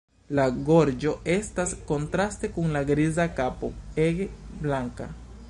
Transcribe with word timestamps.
La 0.37 0.43
gorĝo 0.69 1.11
estas 1.33 1.75
kontraste 1.91 2.51
kun 2.57 2.75
la 2.77 2.83
griza 2.91 3.27
kapo 3.43 3.71
ege 4.07 4.29
blanka. 4.67 5.13